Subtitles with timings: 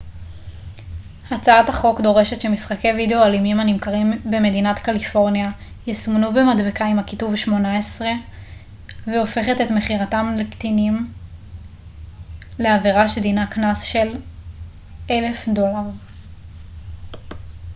[1.31, 5.51] הצעת החוק דורשת שמשחקי וידאו אלימים הנמכרים במדינת קליפורניה
[5.87, 8.07] יסומנו במדבקה עם הכיתוב 18
[9.07, 11.07] והופכת את מכירתם לקטינים
[12.59, 14.13] לעברה שדינה קנס של
[15.09, 15.11] $1000